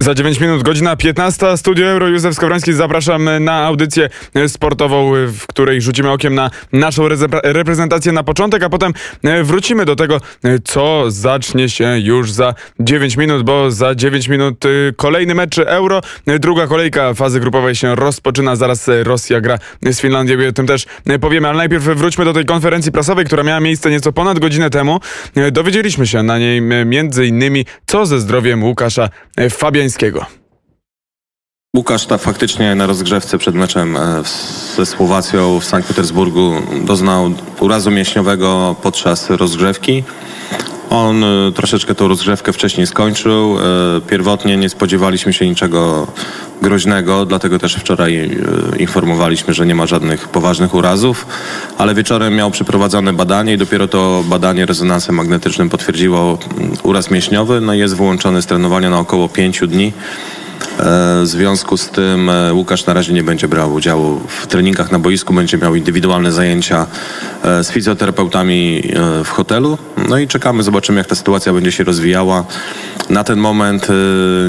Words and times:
Za 0.00 0.14
9 0.14 0.40
minut, 0.40 0.62
godzina 0.62 0.96
15, 0.96 1.56
Studio 1.56 1.86
Euro, 1.86 2.08
Józef 2.08 2.34
Skowroński. 2.34 2.72
Zapraszam 2.72 3.28
na 3.40 3.64
audycję 3.64 4.08
sportową, 4.48 5.12
w 5.26 5.46
której 5.46 5.80
rzucimy 5.80 6.10
okiem 6.10 6.34
na 6.34 6.50
naszą 6.72 7.08
reprezentację 7.42 8.12
na 8.12 8.22
początek, 8.22 8.62
a 8.62 8.68
potem 8.68 8.92
e, 9.24 9.44
wrócimy 9.44 9.84
do 9.84 9.96
tego, 9.96 10.16
e, 10.16 10.58
co 10.64 11.04
zacznie 11.10 11.68
się 11.68 11.98
już 11.98 12.32
za 12.32 12.54
9 12.80 13.16
minut, 13.16 13.42
bo 13.42 13.70
za 13.70 13.94
9 13.94 14.28
minut 14.28 14.64
e, 14.64 14.68
kolejny 14.96 15.34
mecz 15.34 15.58
Euro. 15.58 16.00
Druga 16.40 16.66
kolejka 16.66 17.14
fazy 17.14 17.40
grupowej 17.40 17.74
się 17.74 17.94
rozpoczyna, 17.94 18.56
zaraz 18.56 18.90
Rosja 19.02 19.40
gra 19.40 19.58
z 19.82 20.00
Finlandią, 20.00 20.48
o 20.48 20.52
tym 20.52 20.66
też 20.66 20.86
powiemy, 21.20 21.48
ale 21.48 21.56
najpierw 21.56 21.84
wróćmy 21.84 22.24
do 22.24 22.32
tej 22.32 22.44
konferencji 22.44 22.92
prasowej, 22.92 23.24
która 23.24 23.42
miała 23.42 23.60
miejsce 23.60 23.90
nieco 23.90 24.12
ponad 24.12 24.38
godzinę 24.38 24.70
temu. 24.70 25.00
Dowiedzieliśmy 25.52 26.06
się 26.06 26.22
na 26.22 26.38
niej 26.38 26.60
między 26.86 27.26
innymi, 27.26 27.66
co 27.86 28.06
ze 28.06 28.20
zdrowiem 28.20 28.64
Łukasza 28.64 29.08
Łukasz 31.76 32.06
tak 32.06 32.20
faktycznie 32.20 32.74
na 32.74 32.86
rozgrzewce 32.86 33.38
przed 33.38 33.54
meczem 33.54 33.96
e, 33.96 34.22
ze 34.76 34.86
Słowacją 34.86 35.60
w 35.60 35.64
Sankt 35.64 35.88
Petersburgu 35.88 36.52
doznał 36.84 37.30
urazu 37.60 37.90
mięśniowego 37.90 38.76
podczas 38.82 39.30
rozgrzewki. 39.30 40.04
On 40.90 41.24
e, 41.24 41.52
troszeczkę 41.52 41.94
tą 41.94 42.08
rozgrzewkę 42.08 42.52
wcześniej 42.52 42.86
skończył. 42.86 43.58
E, 43.58 44.00
pierwotnie 44.00 44.56
nie 44.56 44.68
spodziewaliśmy 44.68 45.32
się 45.32 45.48
niczego 45.48 46.06
groźnego, 46.62 47.26
dlatego 47.26 47.58
też 47.58 47.74
wczoraj 47.74 48.38
informowaliśmy, 48.78 49.54
że 49.54 49.66
nie 49.66 49.74
ma 49.74 49.86
żadnych 49.86 50.28
poważnych 50.28 50.74
urazów, 50.74 51.26
ale 51.78 51.94
wieczorem 51.94 52.34
miał 52.34 52.50
przeprowadzone 52.50 53.12
badanie 53.12 53.52
i 53.52 53.58
dopiero 53.58 53.88
to 53.88 54.24
badanie 54.26 54.66
rezonansem 54.66 55.14
magnetycznym 55.14 55.68
potwierdziło 55.68 56.38
uraz 56.82 57.10
mięśniowy. 57.10 57.60
No 57.60 57.74
i 57.74 57.78
jest 57.78 57.96
wyłączony 57.96 58.42
z 58.42 58.46
trenowania 58.46 58.90
na 58.90 58.98
około 58.98 59.28
5 59.28 59.60
dni. 59.68 59.92
E, 60.78 61.22
w 61.22 61.26
związku 61.26 61.76
z 61.76 61.88
tym 61.88 62.30
e, 62.30 62.54
Łukasz 62.54 62.86
na 62.86 62.94
razie 62.94 63.12
nie 63.12 63.22
będzie 63.22 63.48
brał 63.48 63.74
udziału 63.74 64.20
w 64.28 64.46
treningach 64.46 64.92
na 64.92 64.98
boisku, 64.98 65.34
będzie 65.34 65.58
miał 65.58 65.74
indywidualne 65.74 66.32
zajęcia 66.32 66.86
e, 67.44 67.64
z 67.64 67.70
fizjoterapeutami 67.70 68.82
w 69.24 69.28
hotelu. 69.28 69.78
No 70.08 70.18
i 70.18 70.28
czekamy, 70.28 70.62
zobaczymy 70.62 70.98
jak 70.98 71.06
ta 71.06 71.14
sytuacja 71.14 71.52
będzie 71.52 71.72
się 71.72 71.84
rozwijała. 71.84 72.44
Na 73.10 73.24
ten 73.24 73.38
moment 73.38 73.88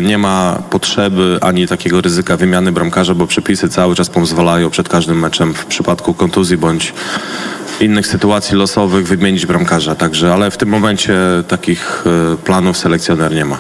nie 0.02 0.18
ma 0.18 0.64
potrzeby 0.70 1.40
ani 1.42 1.68
takiego 1.68 2.02
ryzyka 2.02 2.38
wymiany 2.38 2.72
bramkarza, 2.72 3.14
bo 3.14 3.28
przepisy 3.28 3.70
cały 3.70 3.96
czas 3.96 4.10
pozwalają 4.10 4.70
przed 4.70 4.90
każdym 4.90 5.20
meczem 5.20 5.54
w 5.54 5.66
przypadku 5.66 6.14
kontuzji 6.14 6.58
bądź 6.58 6.94
innych 7.80 8.08
sytuacji 8.08 8.58
losowych 8.58 9.08
wymienić 9.08 9.46
bramkarza. 9.46 9.96
Także, 9.96 10.34
ale 10.34 10.52
w 10.52 10.58
tym 10.58 10.70
momencie 10.70 11.18
takich 11.48 12.04
planów 12.46 12.78
selekcjoner 12.78 13.36
nie 13.36 13.46
ma. 13.46 13.60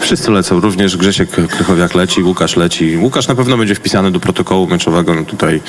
Wszyscy 0.00 0.30
lecą, 0.30 0.60
również 0.60 0.96
Grzesiek 0.96 1.30
Krychowiak 1.30 1.94
leci, 1.94 2.22
Łukasz 2.22 2.56
leci. 2.56 2.96
Łukasz 2.96 3.28
na 3.28 3.34
pewno 3.34 3.56
będzie 3.56 3.74
wpisany 3.74 4.10
do 4.10 4.20
protokołu 4.20 4.66
meczowego, 4.66 5.14
no 5.14 5.24
tutaj 5.24 5.60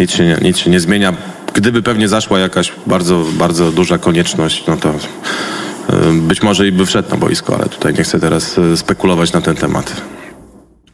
nic 0.00 0.12
się, 0.12 0.24
nie, 0.24 0.38
nic 0.42 0.58
się 0.58 0.70
nie 0.70 0.80
zmienia. 0.80 1.12
Gdyby 1.58 1.82
pewnie 1.82 2.08
zaszła 2.08 2.38
jakaś 2.38 2.72
bardzo, 2.86 3.24
bardzo 3.32 3.72
duża 3.72 3.98
konieczność, 3.98 4.66
no 4.66 4.76
to 4.76 4.94
być 6.12 6.42
może 6.42 6.66
i 6.66 6.72
by 6.72 6.86
wszedł 6.86 7.10
na 7.10 7.16
boisko, 7.16 7.54
ale 7.54 7.66
tutaj 7.66 7.94
nie 7.94 8.02
chcę 8.02 8.20
teraz 8.20 8.58
e, 8.58 8.76
spekulować 8.76 9.32
na 9.32 9.40
ten 9.40 9.56
temat. 9.56 10.02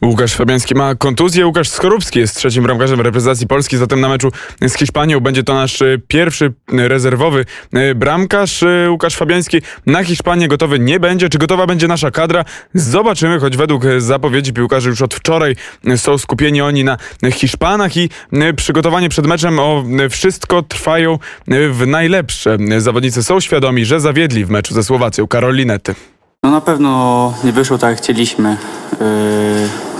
Łukasz 0.05 0.33
Fabiański 0.33 0.75
ma 0.75 0.95
kontuzję. 0.95 1.45
Łukasz 1.45 1.69
Skorupski 1.69 2.19
jest 2.19 2.35
trzecim 2.35 2.63
bramkarzem 2.63 3.01
reprezentacji 3.01 3.47
Polski, 3.47 3.77
zatem 3.77 4.01
na 4.01 4.09
meczu 4.09 4.31
z 4.61 4.73
Hiszpanią 4.73 5.19
będzie 5.19 5.43
to 5.43 5.53
nasz 5.53 5.81
e, 5.81 5.97
pierwszy 6.07 6.45
e, 6.45 6.87
rezerwowy 6.87 7.45
e, 7.73 7.95
bramkarz. 7.95 8.63
Łukasz 8.89 9.15
Fabiański 9.15 9.61
na 9.85 10.03
Hiszpanię 10.03 10.47
gotowy 10.47 10.79
nie 10.79 10.99
będzie. 10.99 11.29
Czy 11.29 11.37
gotowa 11.37 11.67
będzie 11.67 11.87
nasza 11.87 12.11
kadra? 12.11 12.45
Zobaczymy, 12.73 13.39
choć 13.39 13.57
według 13.57 13.83
zapowiedzi 13.97 14.53
piłkarzy 14.53 14.89
już 14.89 15.01
od 15.01 15.13
wczoraj 15.13 15.55
są 15.95 16.17
skupieni 16.17 16.61
oni 16.61 16.83
na 16.83 16.97
Hiszpanach 17.31 17.97
i 17.97 18.09
przygotowanie 18.55 19.09
przed 19.09 19.27
meczem 19.27 19.59
o 19.59 19.83
wszystko 20.09 20.61
trwają 20.61 21.19
w 21.47 21.87
najlepsze. 21.87 22.57
Zawodnicy 22.77 23.23
są 23.23 23.39
świadomi, 23.39 23.85
że 23.85 23.99
zawiedli 23.99 24.45
w 24.45 24.49
meczu 24.49 24.73
ze 24.73 24.83
Słowacją. 24.83 25.27
Karolinety. 25.27 25.95
No 26.43 26.51
na 26.51 26.61
pewno 26.61 27.33
nie 27.43 27.51
wyszło 27.51 27.77
tak 27.77 27.89
jak 27.89 27.99
chcieliśmy. 27.99 28.57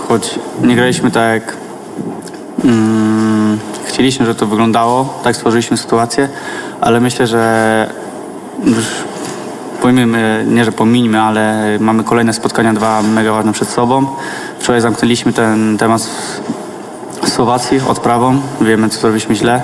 Choć 0.07 0.39
nie 0.63 0.75
graliśmy 0.75 1.11
tak 1.11 1.33
jak 1.33 1.57
mm, 2.63 3.59
chcieliśmy, 3.85 4.25
że 4.25 4.35
to 4.35 4.45
wyglądało, 4.45 5.19
tak 5.23 5.35
stworzyliśmy 5.35 5.77
sytuację, 5.77 6.29
ale 6.81 6.99
myślę, 6.99 7.27
że 7.27 7.89
już 8.63 8.85
pomijmy, 9.81 10.45
nie 10.47 10.65
że 10.65 10.71
pominimy, 10.71 11.21
ale 11.21 11.77
mamy 11.79 12.03
kolejne 12.03 12.33
spotkania, 12.33 12.73
dwa 12.73 13.01
mega 13.01 13.33
ważne 13.33 13.53
przed 13.53 13.69
sobą. 13.69 14.07
Wczoraj 14.59 14.81
zamknęliśmy 14.81 15.33
ten 15.33 15.77
temat 15.77 16.01
z 17.23 17.31
Słowacji 17.33 17.81
odprawą, 17.87 18.41
wiemy 18.61 18.89
co 18.89 18.99
zrobiliśmy 18.99 19.35
źle 19.35 19.61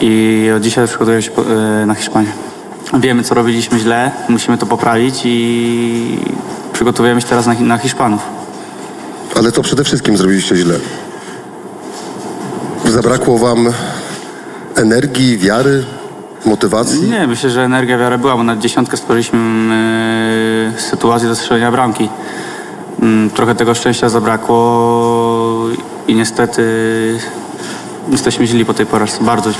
i 0.00 0.50
od 0.56 0.62
dzisiaj 0.62 0.86
przygotujemy 0.86 1.22
się 1.22 1.32
e, 1.82 1.86
na 1.86 1.94
Hiszpanię. 1.94 2.32
Wiemy 2.94 3.22
co 3.22 3.34
robiliśmy 3.34 3.78
źle, 3.78 4.10
musimy 4.28 4.58
to 4.58 4.66
poprawić 4.66 5.20
i 5.24 6.18
przygotowujemy 6.72 7.20
się 7.20 7.26
teraz 7.26 7.46
na 7.60 7.78
Hiszpanów. 7.78 8.41
Ale 9.42 9.52
co 9.52 9.62
przede 9.62 9.84
wszystkim 9.84 10.16
zrobiliście 10.16 10.56
źle? 10.56 10.74
Zabrakło 12.84 13.38
wam 13.38 13.68
energii, 14.74 15.38
wiary, 15.38 15.84
motywacji? 16.44 17.10
Nie, 17.10 17.26
myślę, 17.26 17.50
że 17.50 17.64
energia, 17.64 17.98
wiara 17.98 18.18
była, 18.18 18.36
bo 18.36 18.42
na 18.42 18.56
dziesiątkę 18.56 18.96
stworzyliśmy 18.96 19.38
yy, 20.74 20.80
sytuację 20.80 21.28
do 21.28 21.36
strzelenia 21.36 21.72
bramki. 21.72 22.08
Yy, 23.02 23.30
trochę 23.34 23.54
tego 23.54 23.74
szczęścia 23.74 24.08
zabrakło 24.08 25.68
i 26.08 26.14
niestety 26.14 26.62
jesteśmy 28.10 28.46
źli 28.46 28.64
po 28.64 28.74
tej 28.74 28.86
porażce, 28.86 29.24
bardzo 29.24 29.50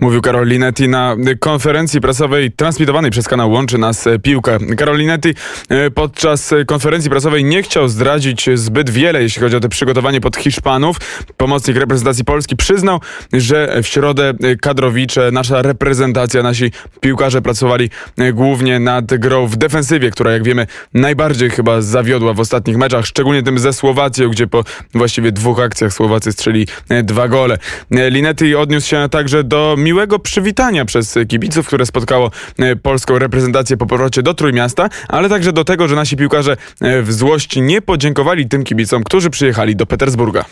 Mówił 0.00 0.22
Karolinetti 0.22 0.88
na 0.88 1.16
konferencji 1.40 2.00
prasowej 2.00 2.52
transmitowanej 2.52 3.10
przez 3.10 3.28
kanał 3.28 3.50
Łączy 3.50 3.78
Nas 3.78 4.04
Piłka. 4.22 4.58
Karolinetti 4.76 5.28
e, 5.68 5.90
podczas 5.90 6.54
konferencji 6.66 7.10
prasowej 7.10 7.44
nie 7.44 7.62
chciał 7.62 7.88
zdradzić 7.88 8.48
zbyt 8.54 8.90
wiele, 8.90 9.22
jeśli 9.22 9.42
chodzi 9.42 9.56
o 9.56 9.60
te 9.60 9.68
przygotowanie 9.68 10.20
pod 10.20 10.36
Hiszpanów. 10.36 10.96
Pomocnik 11.36 11.76
reprezentacji 11.76 12.24
Polski 12.24 12.56
przyznał, 12.56 13.00
że 13.32 13.82
w 13.82 13.86
środę 13.86 14.32
kadrowicze, 14.62 15.30
nasza 15.32 15.62
reprezentacja, 15.62 16.42
nasi 16.42 16.70
piłkarze 17.00 17.42
pracowali 17.42 17.90
e, 18.18 18.32
głównie 18.32 18.80
nad 18.80 19.04
grą 19.14 19.46
w 19.46 19.56
defensywie, 19.56 20.10
która 20.10 20.32
jak 20.32 20.44
wiemy 20.44 20.66
najbardziej 20.94 21.50
chyba 21.50 21.80
zawiodła 21.80 22.34
w 22.34 22.40
ostatnich 22.40 22.76
meczach, 22.76 23.06
szczególnie 23.06 23.42
tym 23.42 23.58
ze 23.58 23.72
Słowacją, 23.72 24.28
gdzie 24.28 24.46
po 24.46 24.64
właściwie 24.94 25.32
dwóch 25.32 25.60
akcjach 25.60 25.92
Słowacy 25.92 26.32
strzeli 26.32 26.66
e, 26.88 27.02
dwa 27.02 27.28
gole. 27.28 27.58
Linetti 27.90 28.54
odniósł 28.54 28.88
się 28.88 29.08
także 29.10 29.44
do 29.44 29.74
miłego 29.78 29.95
przywitania 30.22 30.84
przez 30.84 31.14
kibiców, 31.28 31.66
które 31.66 31.86
spotkało 31.86 32.30
e, 32.58 32.76
polską 32.76 33.18
reprezentację 33.18 33.76
po 33.76 33.86
powrocie 33.86 34.22
do 34.22 34.34
Trójmiasta, 34.34 34.88
ale 35.08 35.28
także 35.28 35.52
do 35.52 35.64
tego, 35.64 35.88
że 35.88 35.96
nasi 35.96 36.16
piłkarze 36.16 36.56
e, 36.80 37.02
w 37.02 37.12
złości 37.12 37.62
nie 37.62 37.82
podziękowali 37.82 38.48
tym 38.48 38.64
kibicom, 38.64 39.04
którzy 39.04 39.30
przyjechali 39.30 39.76
do 39.76 39.86
Petersburga. 39.86 40.44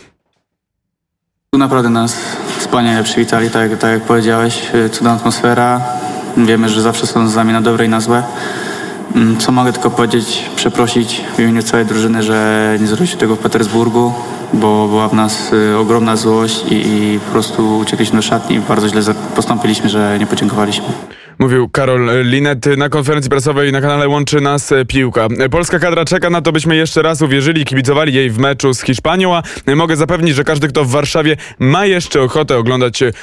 Tu 1.51 1.59
naprawdę 1.59 1.89
nas 1.89 2.17
wspaniale 2.57 3.03
przywitali, 3.03 3.49
tak, 3.49 3.77
tak 3.77 3.91
jak 3.91 4.03
powiedziałeś, 4.03 4.61
e, 4.73 4.89
cudna 4.89 5.11
atmosfera. 5.11 5.81
Wiemy, 6.37 6.69
że 6.69 6.81
zawsze 6.81 7.07
są 7.07 7.27
z 7.27 7.35
nami 7.35 7.53
na 7.53 7.61
dobre 7.61 7.85
i 7.85 7.89
na 7.89 8.01
złe. 8.01 8.23
Mm, 9.15 9.37
co 9.37 9.51
mogę 9.51 9.73
tylko 9.73 9.91
powiedzieć, 9.91 10.49
przeprosić 10.55 11.21
w 11.35 11.39
imieniu 11.39 11.63
całej 11.63 11.85
drużyny, 11.85 12.23
że 12.23 12.77
nie 12.81 12.87
zrobiliśmy 12.87 13.19
tego 13.19 13.35
w 13.35 13.39
Petersburgu, 13.39 14.13
bo 14.55 14.87
była 14.87 15.07
w 15.07 15.13
nas 15.13 15.53
y, 15.53 15.77
ogromna 15.77 16.15
złość 16.15 16.63
i, 16.71 16.75
i 16.75 17.19
po 17.19 17.31
prostu 17.31 17.77
uciekliśmy 17.77 18.15
do 18.15 18.21
szatni 18.21 18.55
i 18.55 18.59
bardzo 18.59 18.89
źle 18.89 19.01
postąpiliśmy, 19.35 19.89
że 19.89 20.19
nie 20.19 20.27
podziękowaliśmy. 20.27 20.85
Mówił 21.39 21.69
Karol 21.69 22.09
Linet 22.23 22.65
na 22.77 22.89
konferencji 22.89 23.29
prasowej 23.29 23.71
na 23.71 23.81
kanale 23.81 24.07
Łączy 24.07 24.41
Nas 24.41 24.73
Piłka. 24.87 25.27
Polska 25.51 25.79
kadra 25.79 26.05
czeka 26.05 26.29
na 26.29 26.41
to, 26.41 26.51
byśmy 26.51 26.75
jeszcze 26.75 27.01
raz 27.01 27.21
uwierzyli 27.21 27.61
i 27.61 27.65
kibicowali 27.65 28.13
jej 28.13 28.29
w 28.29 28.37
meczu 28.37 28.73
z 28.73 28.81
Hiszpanią, 28.81 29.35
a 29.35 29.43
mogę 29.75 29.95
zapewnić, 29.95 30.35
że 30.35 30.43
każdy, 30.43 30.67
kto 30.67 30.85
w 30.85 30.89
Warszawie 30.89 31.37
ma 31.59 31.85
jeszcze 31.85 32.21
ochotę 32.21 32.57
oglądać 32.57 33.03
e, 33.03 33.13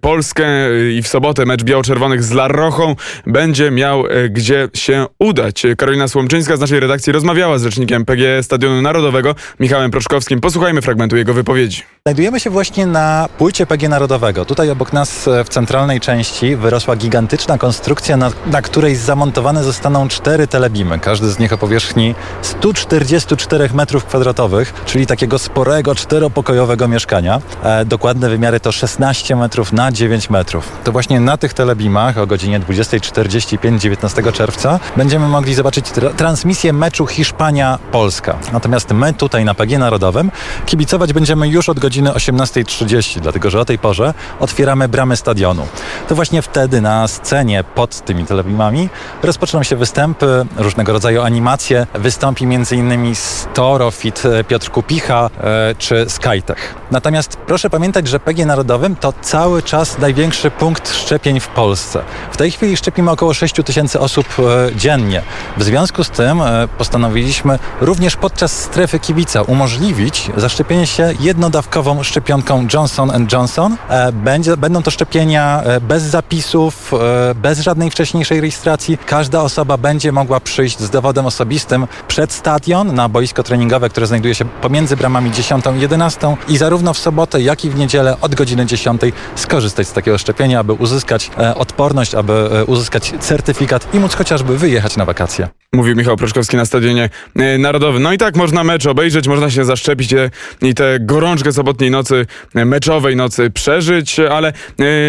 Polskę 0.00 0.46
e, 0.46 0.92
i 0.92 1.02
w 1.02 1.08
sobotę 1.08 1.46
mecz 1.46 1.64
biało-czerwonych 1.64 2.22
z 2.22 2.32
Larrochą, 2.32 2.96
będzie 3.26 3.70
miał 3.70 4.06
e, 4.06 4.28
gdzie 4.28 4.68
się 4.74 5.06
udać. 5.18 5.62
Karolina 5.76 6.08
Słomczyńska 6.08 6.56
z 6.56 6.60
naszej 6.60 6.80
redakcji 6.80 7.12
rozmawiała 7.12 7.58
z 7.58 7.62
rzecznikiem 7.62 8.04
PGE 8.04 8.42
Stadionu 8.42 8.82
Narodowego, 8.82 9.34
Michałem 9.60 9.90
Proszkowskim. 9.90 10.40
Posłuchajmy 10.40 10.82
fragmentu 10.82 11.16
jego 11.16 11.34
wypowiedzi. 11.34 11.82
Znajdujemy 12.06 12.40
się 12.40 12.50
właśnie 12.50 12.86
na 12.86 13.28
płycie 13.38 13.66
PG 13.66 13.88
Narodowego. 13.88 14.44
Tutaj 14.44 14.70
obok 14.70 14.92
nas 14.92 15.28
w 15.44 15.48
centralnej 15.48 16.00
części 16.00 16.56
wyrosła 16.56 16.96
gigantyczna 16.96 17.57
konstrukcja, 17.58 18.16
na, 18.16 18.30
na 18.46 18.62
której 18.62 18.96
zamontowane 18.96 19.64
zostaną 19.64 20.08
cztery 20.08 20.46
telebimy, 20.46 20.98
każdy 20.98 21.30
z 21.30 21.38
nich 21.38 21.52
o 21.52 21.58
powierzchni 21.58 22.14
144 22.42 23.70
metrów 23.74 24.04
kwadratowych, 24.04 24.74
czyli 24.84 25.06
takiego 25.06 25.38
sporego, 25.38 25.94
czteropokojowego 25.94 26.88
mieszkania. 26.88 27.40
E, 27.62 27.84
dokładne 27.84 28.28
wymiary 28.28 28.60
to 28.60 28.72
16 28.72 29.36
metrów 29.36 29.72
na 29.72 29.92
9 29.92 30.30
metrów. 30.30 30.68
To 30.84 30.92
właśnie 30.92 31.20
na 31.20 31.36
tych 31.36 31.54
telebimach 31.54 32.18
o 32.18 32.26
godzinie 32.26 32.60
20.45 32.60 33.78
19 33.78 34.32
czerwca 34.32 34.80
będziemy 34.96 35.28
mogli 35.28 35.54
zobaczyć 35.54 35.86
tra- 35.86 36.14
transmisję 36.14 36.72
meczu 36.72 37.06
Hiszpania-Polska. 37.06 38.38
Natomiast 38.52 38.90
my 38.90 39.14
tutaj 39.14 39.44
na 39.44 39.54
PG 39.54 39.78
Narodowym 39.78 40.30
kibicować 40.66 41.12
będziemy 41.12 41.48
już 41.48 41.68
od 41.68 41.78
godziny 41.78 42.10
18.30, 42.10 43.20
dlatego 43.20 43.50
że 43.50 43.60
o 43.60 43.64
tej 43.64 43.78
porze 43.78 44.14
otwieramy 44.40 44.88
bramy 44.88 45.16
stadionu. 45.16 45.66
To 46.08 46.14
właśnie 46.14 46.42
wtedy 46.42 46.80
na 46.80 47.08
scenie 47.08 47.47
pod 47.74 48.04
tymi 48.04 48.24
telebimami 48.24 48.88
rozpoczną 49.22 49.62
się 49.62 49.76
występy, 49.76 50.46
różnego 50.56 50.92
rodzaju 50.92 51.22
animacje. 51.22 51.86
Wystąpi 51.94 52.44
m.in. 52.44 53.14
Storofit, 53.14 54.22
e, 54.24 54.44
Piotr 54.44 54.70
Kupicha 54.70 55.30
e, 55.40 55.74
czy 55.78 56.06
Skytech. 56.08 56.74
Natomiast 56.90 57.36
proszę 57.46 57.70
pamiętać, 57.70 58.08
że 58.08 58.20
PG 58.20 58.46
Narodowym 58.46 58.96
to 58.96 59.12
cały 59.22 59.62
czas 59.62 59.98
największy 59.98 60.50
punkt 60.50 60.94
szczepień 60.94 61.40
w 61.40 61.48
Polsce. 61.48 62.02
W 62.32 62.36
tej 62.36 62.50
chwili 62.50 62.76
szczepimy 62.76 63.10
około 63.10 63.34
6 63.34 63.54
tysięcy 63.64 64.00
osób 64.00 64.26
e, 64.38 64.76
dziennie. 64.76 65.22
W 65.56 65.62
związku 65.62 66.04
z 66.04 66.10
tym 66.10 66.40
postanowiliśmy 66.78 67.58
również 67.80 68.16
podczas 68.16 68.52
strefy 68.52 68.98
kibica 68.98 69.42
umożliwić 69.42 70.30
zaszczepienie 70.36 70.86
się 70.86 71.12
jednodawkową 71.20 72.02
szczepionką 72.02 72.66
Johnson 72.74 73.26
Johnson. 73.32 73.76
Będzie, 74.12 74.56
będą 74.56 74.82
to 74.82 74.90
szczepienia 74.90 75.62
bez 75.80 76.02
zapisów, 76.02 76.92
bez 77.38 77.60
żadnej 77.60 77.90
wcześniejszej 77.90 78.40
rejestracji. 78.40 78.98
Każda 79.06 79.42
osoba 79.42 79.76
będzie 79.76 80.12
mogła 80.12 80.40
przyjść 80.40 80.80
z 80.80 80.90
dowodem 80.90 81.26
osobistym 81.26 81.86
przed 82.08 82.32
stadion 82.32 82.94
na 82.94 83.08
boisko 83.08 83.42
treningowe, 83.42 83.88
które 83.88 84.06
znajduje 84.06 84.34
się 84.34 84.44
pomiędzy 84.44 84.96
bramami 84.96 85.32
10 85.32 85.64
i 85.76 85.80
11 85.80 86.36
i 86.48 86.56
zarówno 86.56 86.94
w 86.94 86.98
sobotę, 86.98 87.42
jak 87.42 87.64
i 87.64 87.70
w 87.70 87.76
niedzielę 87.76 88.16
od 88.20 88.34
godziny 88.34 88.66
10 88.66 89.00
skorzystać 89.34 89.88
z 89.88 89.92
takiego 89.92 90.18
szczepienia, 90.18 90.60
aby 90.60 90.72
uzyskać 90.72 91.30
e, 91.38 91.54
odporność, 91.54 92.14
aby 92.14 92.32
e, 92.32 92.64
uzyskać 92.64 93.12
certyfikat 93.20 93.94
i 93.94 93.98
móc 93.98 94.14
chociażby 94.14 94.58
wyjechać 94.58 94.96
na 94.96 95.04
wakacje. 95.04 95.48
Mówił 95.72 95.96
Michał 95.96 96.16
Proszkowski 96.16 96.56
na 96.56 96.64
Stadionie 96.64 97.10
e, 97.36 97.58
Narodowym. 97.58 98.02
No 98.02 98.12
i 98.12 98.18
tak 98.18 98.36
można 98.36 98.64
mecz 98.64 98.86
obejrzeć, 98.86 99.28
można 99.28 99.50
się 99.50 99.64
zaszczepić 99.64 100.14
i 100.62 100.74
tę 100.74 100.98
gorączkę 101.00 101.52
sobotniej 101.52 101.90
nocy, 101.90 102.26
meczowej 102.54 103.16
nocy 103.16 103.50
przeżyć, 103.50 104.20
ale 104.20 104.52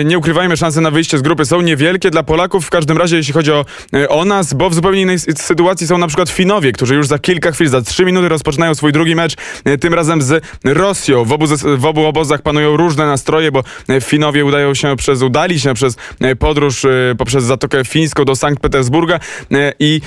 nie 0.05 0.17
ukrywajmy, 0.17 0.57
szanse 0.57 0.81
na 0.81 0.91
wyjście 0.91 1.17
z 1.17 1.21
grupy 1.21 1.45
są 1.45 1.61
niewielkie 1.61 2.11
dla 2.19 2.23
Polaków, 2.23 2.65
w 2.65 2.69
każdym 2.69 2.97
razie 2.97 3.17
jeśli 3.17 3.33
chodzi 3.33 3.51
o, 3.51 3.65
e, 3.93 4.09
o 4.09 4.25
nas, 4.25 4.53
bo 4.53 4.69
w 4.69 4.73
zupełnie 4.73 5.01
innej 5.01 5.19
sy- 5.19 5.41
sytuacji 5.41 5.87
są 5.87 5.97
na 5.97 6.07
przykład 6.07 6.29
Finowie, 6.29 6.71
którzy 6.71 6.95
już 6.95 7.07
za 7.07 7.19
kilka 7.19 7.51
chwil, 7.51 7.67
za 7.67 7.81
trzy 7.81 8.05
minuty 8.05 8.29
rozpoczynają 8.29 8.75
swój 8.75 8.91
drugi 8.91 9.15
mecz, 9.15 9.35
e, 9.65 9.77
tym 9.77 9.93
razem 9.93 10.21
z 10.21 10.43
Rosją. 10.65 11.25
W 11.25 11.31
obu, 11.31 11.45
w 11.77 11.85
obu 11.85 12.05
obozach 12.05 12.41
panują 12.41 12.77
różne 12.77 13.05
nastroje, 13.05 13.51
bo 13.51 13.63
e, 13.89 14.01
Finowie 14.01 14.45
udają 14.45 14.73
się 14.73 14.95
przez, 14.95 15.21
udali 15.21 15.59
się 15.59 15.73
przez 15.73 15.95
podróż 16.39 16.85
poprzez 17.17 17.43
Zatokę 17.43 17.85
Fińską 17.85 18.25
do 18.25 18.35
Sankt 18.35 18.61
Petersburga 18.61 19.19
i 19.79 20.01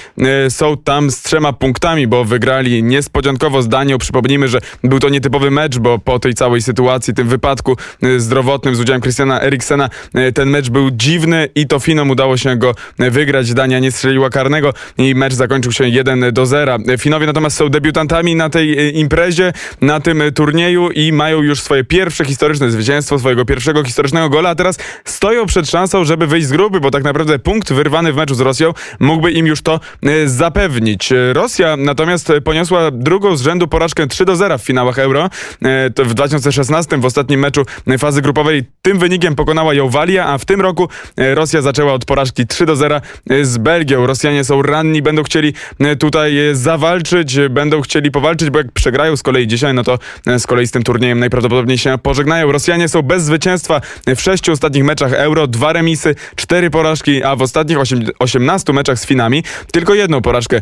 są 0.49 0.77
tam 0.77 1.11
z 1.11 1.23
trzema 1.23 1.53
punktami, 1.53 2.07
bo 2.07 2.25
wygrali 2.25 2.83
niespodziankowo 2.83 3.63
z 3.63 3.69
Danią. 3.69 3.99
Przypomnijmy, 3.99 4.49
że 4.49 4.59
był 4.85 4.99
to 4.99 5.09
nietypowy 5.09 5.51
mecz, 5.51 5.79
bo 5.79 5.99
po 5.99 6.19
tej 6.19 6.35
całej 6.35 6.63
sytuacji, 6.63 7.15
tym 7.15 7.29
wypadku 7.29 7.77
zdrowotnym 8.17 8.75
z 8.75 8.81
udziałem 8.81 9.03
Christiana 9.03 9.43
Eriksena, 9.43 9.91
ten 10.35 10.51
mecz 10.51 10.71
był 10.71 10.91
dziwny 10.91 11.49
i 11.55 11.67
to 11.67 11.81
Udało 12.11 12.37
się 12.37 12.57
go 12.57 12.75
wygrać. 12.99 13.55
Dania 13.55 13.79
nie 13.79 13.93
strzeliła 13.93 14.31
karnego 14.31 14.73
i 14.99 15.15
mecz 15.15 15.35
zakończył 15.35 15.73
się 15.73 15.89
1 15.89 16.33
do 16.33 16.47
0. 16.47 16.79
E, 16.89 16.99
Finowie 16.99 17.27
natomiast 17.27 17.57
są 17.57 17.69
debiutantami 17.69 18.37
na 18.37 18.51
tej 18.51 18.79
e, 18.79 18.91
imprezie, 18.91 19.53
na 19.81 20.01
tym 20.01 20.23
e, 20.23 20.33
turnieju 20.33 20.91
i 20.91 21.13
mają 21.13 21.43
już 21.43 21.61
swoje 21.61 21.85
pierwsze 21.85 22.25
historyczne 22.25 22.71
zwycięstwo, 22.71 23.19
swojego 23.19 23.45
pierwszego 23.45 23.85
historycznego 23.85 24.29
gola, 24.29 24.51
a 24.51 24.55
teraz 24.55 24.79
stoją 25.05 25.47
przed 25.47 25.71
szansą, 25.71 26.05
żeby 26.05 26.27
wyjść 26.27 26.47
z 26.47 26.53
grupy, 26.53 26.81
bo 26.81 26.91
tak 26.91 27.05
naprawdę 27.05 27.39
punkt 27.39 27.73
wyrwany 27.73 28.13
w 28.13 28.17
meczu 28.17 28.35
z 28.35 28.41
Rosją 28.41 28.73
mógłby 29.01 29.33
im 29.33 29.47
już 29.47 29.63
to 29.63 29.81
e, 30.03 30.29
zapewnić. 30.29 31.13
Rosja 31.33 31.77
natomiast 31.77 32.33
poniosła 32.45 32.91
drugą 32.91 33.37
z 33.37 33.43
rzędu 33.43 33.69
porażkę 33.69 34.07
3 34.07 34.25
do 34.25 34.37
0 34.37 34.59
w 34.59 34.63
finałach 34.63 34.99
Euro. 34.99 35.31
W 35.99 36.15
2016 36.15 36.99
w 36.99 37.05
ostatnim 37.05 37.41
meczu 37.41 37.63
fazy 37.99 38.23
grupowej 38.23 38.65
tym 38.83 38.99
wynikiem 38.99 39.35
pokonała 39.35 39.75
ją 39.75 39.89
Walia, 39.89 40.27
a 40.27 40.39
w 40.39 40.45
tym 40.45 40.61
roku 40.61 40.89
Rosja 41.17 41.63
zaczęła 41.63 41.82
od 41.91 42.05
porażki 42.05 42.47
3 42.47 42.67
do 42.67 42.77
0 42.77 43.01
e, 43.31 43.45
z 43.45 43.59
Belgią. 43.59 44.07
Rosjanie 44.07 44.45
są 44.45 44.63
ranni, 44.63 45.03
będą 45.03 45.23
chcieli 45.23 45.55
e, 45.81 45.97
tutaj 45.97 46.39
e, 46.39 46.55
zawalczyć, 46.55 47.37
będą 47.51 47.81
chcieli 47.81 48.11
powalczyć, 48.11 48.51
bo 48.51 48.59
jak 48.59 48.73
przegrają 48.73 49.17
z 49.17 49.23
kolei 49.23 49.47
dzisiaj, 49.47 49.75
no 49.75 49.85
to 49.85 49.99
z 50.39 50.47
kolei 50.47 50.67
z 50.67 50.71
tym 50.71 50.83
turniejem 50.83 51.19
najprawdopodobniej 51.19 51.79
się 51.79 51.99
pożegnają. 51.99 52.53
Rosjanie 52.53 52.89
są 52.89 53.03
bez 53.03 53.25
zwycięstwa 53.25 53.81
w 54.17 54.21
sześciu 54.21 54.53
ostatnich 54.53 54.85
meczach 54.85 55.13
Euro, 55.13 55.47
dwa 55.47 55.73
remisy, 55.73 56.15
cztery 56.37 56.71
porażki, 56.71 57.25
a 57.25 57.37
w 57.37 57.43
ostatnich 57.43 57.79
osiem- 57.79 58.11
18 58.19 58.73
meczach 58.73 58.99
z 58.99 59.07
Finami 59.07 59.45
tylko 59.73 59.95
jedną 59.95 60.23
porażkę 60.23 60.61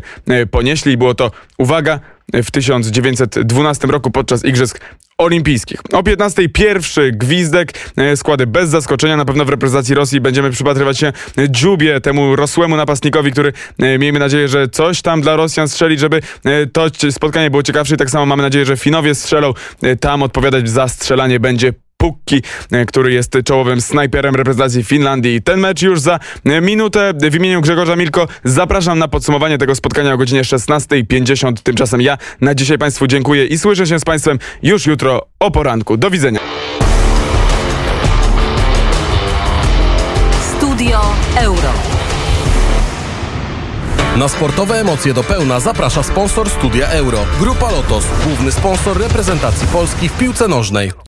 ponieśli. 0.51 0.97
Było 0.97 1.15
to, 1.15 1.31
uwaga, 1.57 1.99
w 2.33 2.51
1912 2.51 3.87
roku 3.87 4.11
podczas 4.11 4.45
Igrzysk 4.45 4.79
Olimpijskich. 5.21 5.79
O 5.93 6.03
15 6.03 6.49
pierwszy 6.49 7.11
gwizdek, 7.11 7.73
e, 7.97 8.17
składy 8.17 8.47
bez 8.47 8.69
zaskoczenia. 8.69 9.17
Na 9.17 9.25
pewno 9.25 9.45
w 9.45 9.49
reprezentacji 9.49 9.95
Rosji 9.95 10.21
będziemy 10.21 10.51
przypatrywać 10.51 10.99
się 10.99 11.13
Dziubie, 11.49 12.01
temu 12.01 12.35
rosłemu 12.35 12.75
napastnikowi, 12.75 13.31
który 13.31 13.53
e, 13.79 13.97
miejmy 13.97 14.19
nadzieję, 14.19 14.47
że 14.47 14.69
coś 14.69 15.01
tam 15.01 15.21
dla 15.21 15.35
Rosjan 15.35 15.67
strzeli, 15.67 15.99
żeby 15.99 16.21
e, 16.45 16.65
to 16.65 16.85
spotkanie 17.11 17.49
było 17.49 17.63
ciekawsze 17.63 17.95
i 17.95 17.97
tak 17.97 18.09
samo 18.09 18.25
mamy 18.25 18.43
nadzieję, 18.43 18.65
że 18.65 18.77
Finowie 18.77 19.15
strzelą. 19.15 19.53
Tam 19.99 20.23
odpowiadać 20.23 20.69
za 20.69 20.87
strzelanie 20.87 21.39
będzie 21.39 21.73
Pukki, 22.01 22.41
e, 22.71 22.85
który 22.85 23.13
jest 23.13 23.37
czołowym 23.45 23.81
snajperem 23.81 24.35
reprezentacji 24.35 24.83
Finlandii. 24.83 25.41
Ten 25.41 25.59
mecz 25.59 25.81
już 25.81 25.99
za 25.99 26.19
e, 26.45 26.61
minutę. 26.61 27.13
W 27.31 27.35
imieniu 27.35 27.61
Grzegorza 27.61 27.95
Milko 27.95 28.27
zapraszam 28.43 28.99
na 28.99 29.07
podsumowanie 29.07 29.57
tego 29.57 29.75
spotkania 29.75 30.13
o 30.13 30.17
godzinie 30.17 30.41
16.50. 30.41 31.53
Tymczasem 31.63 32.01
ja 32.01 32.17
na 32.41 32.55
dzisiaj 32.55 32.77
Państwu 32.77 33.07
dziękuję 33.07 33.45
i 33.45 33.57
słyszę 33.57 33.87
się 33.87 33.99
z 33.99 34.05
Państwem 34.05 34.39
już 34.63 34.85
jutro 34.85 35.27
o 35.39 35.51
poranku. 35.51 35.97
Do 35.97 36.09
widzenia. 36.09 36.39
Studio 40.57 41.01
Euro. 41.35 41.73
Na 44.17 44.27
sportowe 44.27 44.79
emocje 44.79 45.13
do 45.13 45.23
pełna 45.23 45.59
zaprasza 45.59 46.03
sponsor 46.03 46.49
Studia 46.49 46.87
Euro. 46.87 47.19
Grupa 47.39 47.71
Lotos, 47.71 48.05
główny 48.25 48.51
sponsor 48.51 48.99
reprezentacji 48.99 49.67
Polski 49.67 50.09
w 50.09 50.17
piłce 50.17 50.47
nożnej. 50.47 50.91